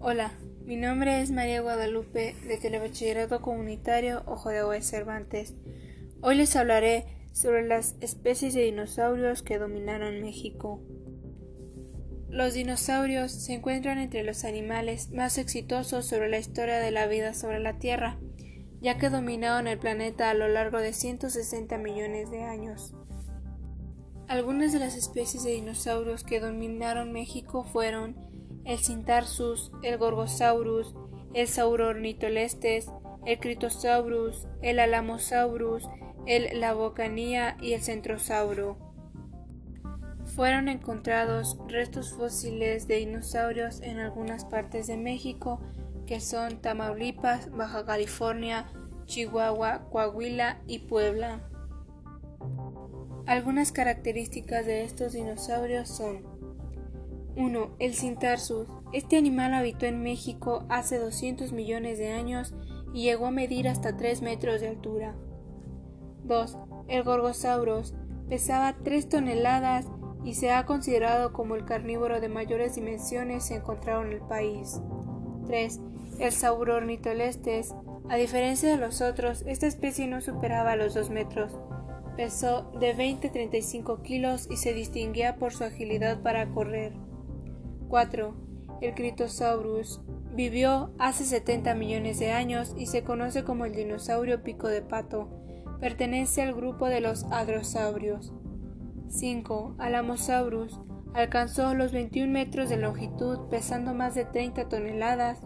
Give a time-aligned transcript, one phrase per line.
[0.00, 0.30] Hola,
[0.64, 5.54] mi nombre es María Guadalupe de Telebachillerato Comunitario Ojo de Agua Cervantes.
[6.20, 10.80] Hoy les hablaré sobre las especies de dinosaurios que dominaron México.
[12.28, 17.34] Los dinosaurios se encuentran entre los animales más exitosos sobre la historia de la vida
[17.34, 18.20] sobre la Tierra,
[18.80, 22.94] ya que dominaron el planeta a lo largo de 160 millones de años.
[24.28, 28.28] Algunas de las especies de dinosaurios que dominaron México fueron
[28.68, 30.94] el Cintarsus, el Gorgosaurus,
[31.32, 32.92] el Saurornitolestes,
[33.24, 35.88] el Critosaurus, el Alamosaurus,
[36.26, 38.76] el Labocanía y el Centrosauro.
[40.36, 45.60] Fueron encontrados restos fósiles de dinosaurios en algunas partes de México,
[46.06, 48.70] que son Tamaulipas, Baja California,
[49.06, 51.40] Chihuahua, Coahuila y Puebla.
[53.24, 56.37] Algunas características de estos dinosaurios son
[57.38, 57.76] 1.
[57.78, 58.66] El Cintarsus.
[58.92, 62.52] Este animal habitó en México hace 200 millones de años
[62.92, 65.14] y llegó a medir hasta 3 metros de altura.
[66.24, 66.58] 2.
[66.88, 67.94] El Gorgosaurus.
[68.28, 69.86] Pesaba 3 toneladas
[70.24, 74.80] y se ha considerado como el carnívoro de mayores dimensiones encontrado en el país.
[75.46, 75.80] 3.
[76.18, 77.72] El Saurornitolestes.
[78.08, 81.56] A diferencia de los otros, esta especie no superaba los 2 metros.
[82.16, 86.92] Pesó de 20 a 35 kilos y se distinguía por su agilidad para correr.
[87.88, 88.34] 4.
[88.80, 90.00] El Critosaurus.
[90.34, 95.28] Vivió hace 70 millones de años y se conoce como el dinosaurio pico de pato.
[95.80, 98.32] Pertenece al grupo de los hadrosaurios.
[99.08, 99.76] 5.
[99.78, 100.78] Alamosaurus.
[101.14, 105.40] Alcanzó los 21 metros de longitud, pesando más de 30 toneladas.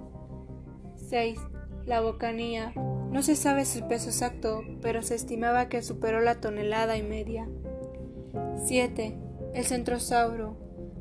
[0.96, 1.38] 6.
[1.86, 2.72] La bocanía.
[3.10, 7.48] No se sabe su peso exacto, pero se estimaba que superó la tonelada y media.
[8.64, 9.16] 7.
[9.54, 10.56] El centrosauro.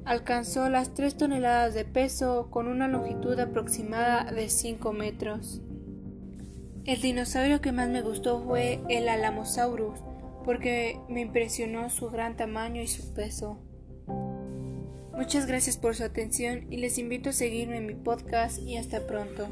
[0.06, 5.62] Alcanzó las 3 toneladas de peso con una longitud aproximada de 5 metros.
[6.86, 10.00] El dinosaurio que más me gustó fue el Alamosaurus,
[10.44, 13.60] porque me impresionó su gran tamaño y su peso.
[15.14, 19.06] Muchas gracias por su atención y les invito a seguirme en mi podcast y hasta
[19.06, 19.50] pronto.